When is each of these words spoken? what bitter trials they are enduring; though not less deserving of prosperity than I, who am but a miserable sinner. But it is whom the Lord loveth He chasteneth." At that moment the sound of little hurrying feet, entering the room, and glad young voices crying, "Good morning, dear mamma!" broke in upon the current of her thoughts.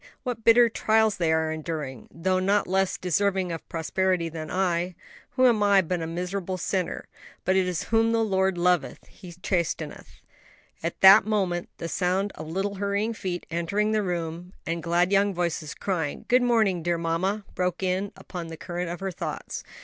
what 0.23 0.43
bitter 0.43 0.67
trials 0.67 1.17
they 1.17 1.31
are 1.31 1.51
enduring; 1.51 2.07
though 2.09 2.39
not 2.39 2.65
less 2.65 2.97
deserving 2.97 3.51
of 3.51 3.69
prosperity 3.69 4.29
than 4.29 4.49
I, 4.49 4.95
who 5.35 5.45
am 5.45 5.59
but 5.59 6.01
a 6.01 6.07
miserable 6.07 6.57
sinner. 6.57 7.05
But 7.45 7.55
it 7.55 7.67
is 7.67 7.83
whom 7.83 8.11
the 8.11 8.23
Lord 8.23 8.57
loveth 8.57 9.05
He 9.05 9.31
chasteneth." 9.33 10.19
At 10.81 10.99
that 11.01 11.27
moment 11.27 11.69
the 11.77 11.87
sound 11.87 12.31
of 12.33 12.47
little 12.49 12.77
hurrying 12.77 13.13
feet, 13.13 13.45
entering 13.51 13.91
the 13.91 14.01
room, 14.01 14.53
and 14.65 14.81
glad 14.81 15.11
young 15.11 15.35
voices 15.35 15.75
crying, 15.75 16.25
"Good 16.27 16.41
morning, 16.41 16.81
dear 16.81 16.97
mamma!" 16.97 17.45
broke 17.53 17.83
in 17.83 18.11
upon 18.15 18.47
the 18.47 18.57
current 18.57 18.89
of 18.89 19.01
her 19.01 19.11
thoughts. 19.11 19.63